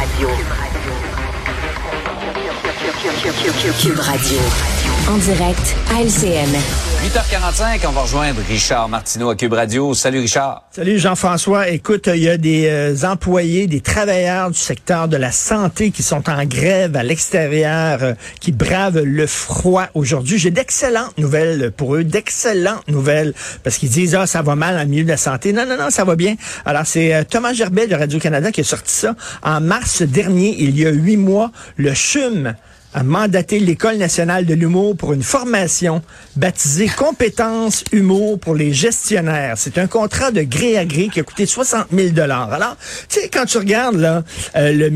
[0.00, 0.28] Radio.
[0.28, 0.70] Cube Radio.
[5.08, 6.50] En direct à LCN.
[7.02, 9.94] 8h45, on va rejoindre Richard Martineau à Cube Radio.
[9.94, 10.64] Salut Richard.
[10.70, 11.70] Salut Jean-François.
[11.70, 16.02] Écoute, il y a des euh, employés, des travailleurs du secteur de la santé qui
[16.02, 20.36] sont en grève à l'extérieur, euh, qui bravent le froid aujourd'hui.
[20.36, 23.32] J'ai d'excellentes nouvelles pour eux, d'excellentes nouvelles,
[23.64, 25.54] parce qu'ils disent, ah, ça va mal en milieu de la santé.
[25.54, 26.34] Non, non, non, ça va bien.
[26.66, 29.14] Alors, c'est euh, Thomas Gerbet de Radio-Canada qui a sorti ça.
[29.42, 32.54] En mars dernier, il y a huit mois, le CHUM,
[32.92, 36.02] a mandaté l'École nationale de l'humour pour une formation
[36.36, 39.54] baptisée Compétences humour pour les gestionnaires.
[39.56, 42.76] C'est un contrat de gré à gré qui a coûté 60 000 Alors,
[43.08, 44.24] tu sais, quand tu regardes là,
[44.56, 44.88] euh, le,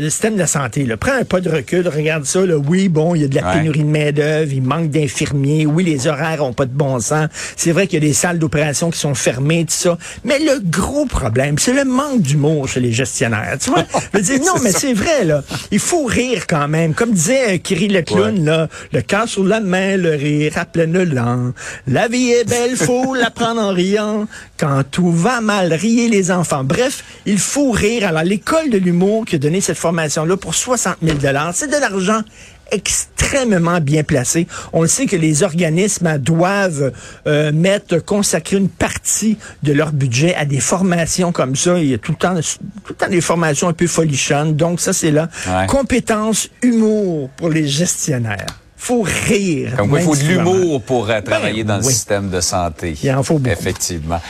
[0.00, 2.44] le, système de la santé, là, prends un pas de recul, regarde ça.
[2.44, 5.66] Là, oui, bon, il y a de la pénurie de main-d'œuvre, il manque d'infirmiers.
[5.66, 7.28] Oui, les horaires ont pas de bon sens.
[7.56, 9.98] C'est vrai qu'il y a des salles d'opération qui sont fermées, tout ça.
[10.24, 13.56] Mais le gros problème, c'est le manque d'humour chez les gestionnaires.
[13.60, 13.84] Tu vois?
[14.14, 15.42] Je dire, non, mais c'est vrai, là.
[15.70, 16.94] Il faut rire quand même.
[16.94, 20.64] Comme disait disait Kiri le clown, là, le cœur sur la main, le rire à
[20.64, 21.52] pleine langue.
[21.86, 24.26] La vie est belle, faut la prendre en riant.
[24.58, 26.64] Quand tout va mal, riez les enfants.
[26.64, 28.06] Bref, il faut rire.
[28.08, 31.18] Alors, l'école de l'humour qui a donné cette formation-là pour 60 000
[31.52, 32.22] c'est de l'argent
[32.70, 34.46] extrêmement bien placé.
[34.72, 36.92] On le sait que les organismes doivent
[37.26, 41.78] euh, mettre, consacrer une partie de leur budget à des formations comme ça.
[41.78, 44.56] Il y a tout le temps, tout le temps des formations un peu folichonnes.
[44.56, 45.28] Donc ça, c'est là.
[45.68, 48.46] Compétences, humour pour les gestionnaires
[48.80, 49.74] faut rire.
[49.76, 52.96] Comme il faut de l'humour pour euh, travailler ben dans le système de santé.
[53.02, 53.50] Il en faut beaucoup.
[53.50, 54.20] Effectivement.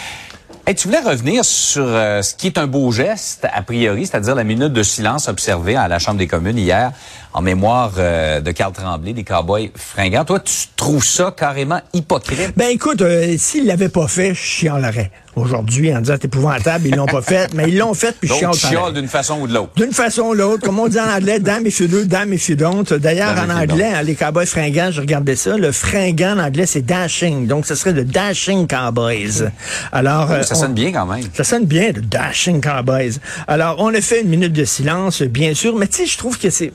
[0.77, 4.45] Tu voulais revenir sur euh, ce qui est un beau geste, a priori, c'est-à-dire la
[4.45, 6.93] minute de silence observée à la Chambre des communes hier
[7.33, 10.25] en mémoire euh, de Carl Tremblay, des Cowboys fringants.
[10.25, 12.53] Toi, tu trouves ça carrément hypocrite?
[12.57, 15.11] Ben écoute, euh, s'ils l'avaient pas fait, je chialerais.
[15.41, 18.59] Aujourd'hui, en disant c'est épouvantable, ils l'ont pas fait, mais ils l'ont fait, puis je
[18.59, 19.71] chiale d'une façon ou de l'autre.
[19.77, 20.65] D'une façon ou de l'autre.
[20.65, 22.85] Comme on dit en anglais, if you do, if you don't.
[22.93, 26.83] D'ailleurs, en anglais, hein, les Cowboys fringants, je regardais ça, le fringant en anglais, c'est
[26.83, 27.47] dashing.
[27.47, 29.51] Donc, ce serait le dashing Cowboys.
[29.93, 31.25] Alors, oh, ça sonne bien quand même.
[31.35, 33.19] Ça sonne bien, le dashing Cowboys.
[33.49, 36.39] Alors, on a fait une minute de silence, bien sûr, mais tu sais, je trouve
[36.39, 36.73] que c'est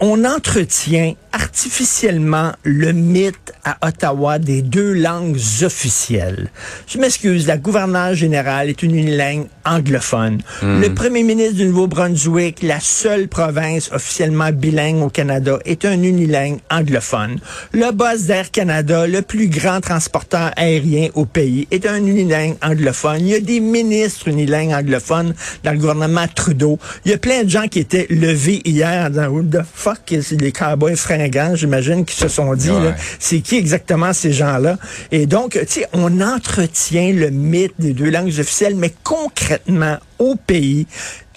[0.00, 6.48] on entretient artificiellement le mythe à Ottawa des deux langues officielles.
[6.86, 10.40] Je m'excuse, la gouverneure générale est une unilingue anglophone.
[10.62, 10.80] Hmm.
[10.80, 16.58] Le premier ministre du Nouveau-Brunswick, la seule province officiellement bilingue au Canada, est un unilingue
[16.70, 17.38] anglophone.
[17.72, 23.20] Le boss d'Air Canada, le plus grand transporteur aérien au pays, est un unilingue anglophone.
[23.20, 26.78] Il y a des ministres unilingues anglophones dans le gouvernement Trudeau.
[27.04, 30.52] Il y a plein de gens qui étaient levés hier disant, the fuck, c'est les
[30.52, 32.70] cowboys fringants, j'imagine, qui se sont dit,
[33.18, 34.78] c'est qui exactement ces gens-là?
[35.10, 40.36] Et donc, tu sais, on entretient le mythe des deux langues officielles, mais concrètement, au
[40.36, 40.86] pays,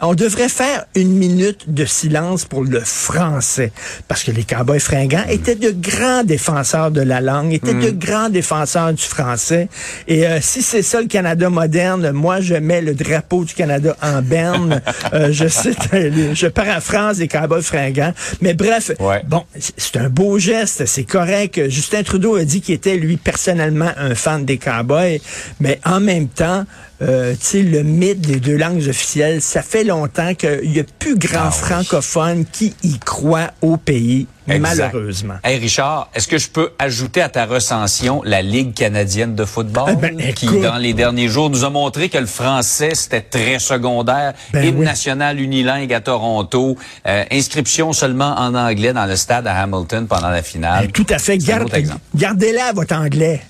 [0.02, 3.72] on devrait faire une minute de silence pour le français.
[4.08, 5.32] Parce que les cowboys fringants mm.
[5.32, 8.00] étaient de grands défenseurs de la langue, étaient de mm.
[8.00, 9.70] grands défenseurs du français.
[10.08, 13.96] Et euh, si c'est ça le Canada moderne, moi, je mets le drapeau du Canada
[14.02, 14.82] en berne.
[15.14, 18.14] euh, je cite, je paraphrase les cowboys fringants.
[18.42, 18.92] Mais bref,
[19.28, 19.44] bon,
[19.78, 21.70] c'est un beau geste, c'est correct.
[21.70, 25.20] Justin Trudeau a dit qu'il était, lui, personnellement, un fan des cowboys.
[25.60, 26.66] Mais en même temps,
[27.02, 31.48] euh, le mythe des deux langues officielles, ça fait longtemps qu'il n'y a plus grand
[31.48, 34.28] ah francophone qui y croit au pays.
[34.48, 35.36] Malheureusement.
[35.44, 39.92] Hey Richard, est-ce que je peux ajouter à ta recension la Ligue canadienne de football
[39.92, 43.60] eh ben, qui, dans les derniers jours, nous a montré que le français, c'était très
[43.60, 44.34] secondaire.
[44.52, 46.78] Ben national unilingue à Toronto.
[47.08, 50.88] Euh, inscription seulement en anglais dans le stade à Hamilton pendant la finale.
[50.88, 51.38] Ben, tout à fait.
[51.38, 53.42] Gardez-la, votre anglais.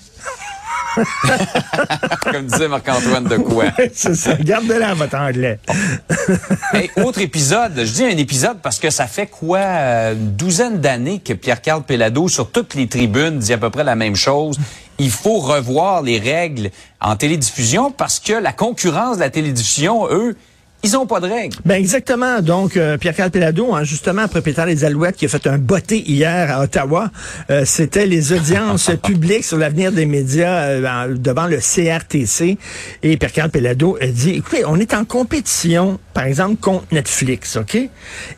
[2.32, 3.64] Comme disait Marc-Antoine de quoi.
[3.94, 4.34] c'est ça.
[4.36, 5.58] Gardez-la votre anglais.
[6.96, 7.72] autre épisode.
[7.76, 9.60] Je dis un épisode parce que ça fait quoi,
[10.12, 13.96] une douzaine d'années que Pierre-Carl Pellado, sur toutes les tribunes, dit à peu près la
[13.96, 14.58] même chose.
[14.98, 16.70] Il faut revoir les règles
[17.00, 20.36] en télédiffusion parce que la concurrence de la télédiffusion, eux,
[20.84, 21.56] ils ont pas de règles.
[21.64, 22.40] Ben exactement.
[22.42, 26.50] Donc, euh, Pierre-Carl Pelado, hein, justement, propriétaire des Alouettes, qui a fait un botté hier
[26.50, 27.10] à Ottawa,
[27.50, 32.58] euh, c'était les audiences publiques sur l'avenir des médias euh, devant le CRTC.
[33.04, 37.78] Et Pierre-Carl Pelado a dit, écoutez, on est en compétition, par exemple, contre Netflix, OK?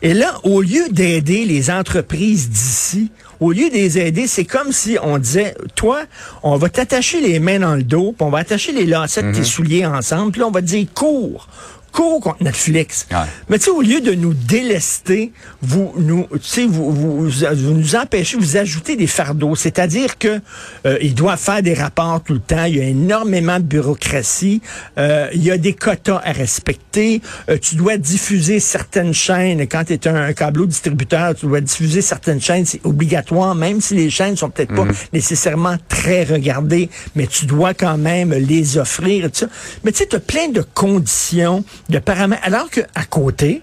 [0.03, 4.71] Et là, au lieu d'aider les entreprises d'ici, au lieu de les aider, c'est comme
[4.71, 6.03] si on disait, toi,
[6.43, 9.31] on va t'attacher les mains dans le dos, puis on va attacher les lacets de
[9.31, 9.45] tes mhm.
[9.45, 11.47] souliers ensemble, puis là, on va te dire, cours
[11.95, 13.07] cours contre Netflix.
[13.11, 13.17] Ouais.
[13.49, 15.31] Mais tu sais, au lieu de nous délester,
[15.61, 19.55] vous nous, tu sais, vous, vous, vous nous empêchez, vous ajoutez des fardeaux.
[19.55, 20.41] C'est-à-dire que
[20.85, 22.65] euh, il doit faire des rapports tout le temps.
[22.65, 24.61] Il y a énormément de bureaucratie.
[24.97, 27.21] Euh, il y a des quotas à respecter.
[27.49, 29.61] Euh, tu dois diffuser certaines chaînes.
[29.67, 32.65] Quand tu es un, un câbleau distributeur, tu dois diffuser certaines chaînes.
[32.65, 37.73] C'est obligatoire, même si les chaînes sont peut-être pas nécessairement très regardées, mais tu dois
[37.73, 39.29] quand même les offrir.
[39.31, 39.47] ça.
[39.83, 42.43] Mais tu sais, tu as plein de conditions, de paramètres.
[42.45, 43.61] Alors qu'à côté,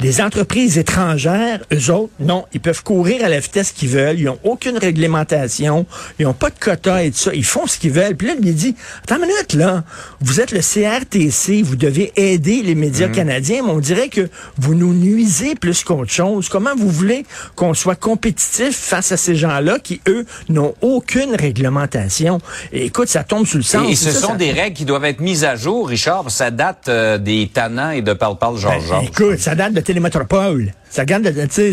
[0.00, 4.18] les entreprises étrangères, eux autres, non, ils peuvent courir à la vitesse qu'ils veulent.
[4.18, 5.86] Ils n'ont aucune réglementation.
[6.18, 7.34] Ils n'ont pas de quota et tout ça.
[7.34, 8.16] Ils font ce qu'ils veulent.
[8.16, 9.84] Puis là, il me dit, attends une minute, là.
[10.20, 11.62] Vous êtes le CRTC.
[11.62, 13.62] Vous devez aider les médias canadiens.
[13.64, 16.48] Mais on dirait que vous nous nuisez plus qu'autre chose.
[16.48, 22.38] Comment vous voulez qu'on soit compétitif face à ces gens-là qui, eux, n'ont aucune réglementation?
[22.72, 23.90] Et écoute, ça tombe sur le sens.
[23.90, 26.50] Et ce Ça, sont ça- des règles qui doivent être mises à jour, Richard, ça
[26.50, 29.06] date euh, des tannants et de parle-parle Ben, Georges-Georges.
[29.08, 30.72] écoute, ça date de Télémétropole.
[30.90, 31.04] Ça,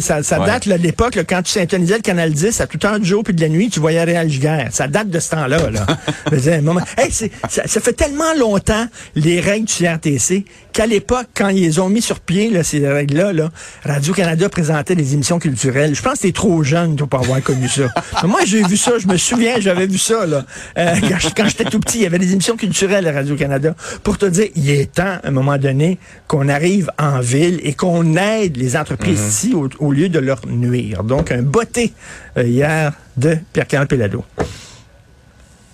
[0.01, 0.45] ça, ça Ouais.
[0.45, 3.33] date de l'époque, quand tu syntonisais le canal 10 à toute heure du jour puis
[3.33, 4.67] de la nuit, tu voyais Réal Giguère.
[4.71, 5.69] Ça date de ce temps-là.
[5.71, 6.61] Là.
[6.61, 7.25] Moment- Hey, ça,
[7.65, 8.85] ça fait tellement longtemps,
[9.15, 13.33] les règles du CRTC, qu'à l'époque, quand ils ont mis sur pied, là, ces règles-là,
[13.33, 13.49] là,
[13.83, 15.95] Radio-Canada présentait des émissions culturelles.
[15.95, 17.87] Je pense que t'es trop jeune pour pas avoir connu ça.
[18.21, 20.25] Mais moi, j'ai vu ça, je me souviens, j'avais vu ça.
[20.27, 20.45] Là.
[20.77, 20.95] Euh,
[21.35, 23.73] quand j'étais tout petit, il y avait des émissions culturelles à Radio-Canada.
[24.03, 25.97] Pour te dire, il est temps, à un moment donné,
[26.27, 30.41] qu'on arrive en ville et qu'on aide les entreprises ici au, au lieu de leur
[30.47, 31.03] nuire.
[31.03, 31.93] Donc, un botté
[32.37, 34.23] euh, hier de Pierre-Carl Pelado.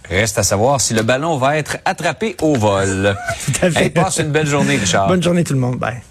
[0.10, 3.16] Reste à savoir si le ballon va être attrapé au vol.
[3.46, 3.84] Tout à fait.
[3.86, 5.08] Hey, passe une belle journée, Richard.
[5.08, 5.78] Bonne journée tout le monde.
[5.78, 6.02] Bye.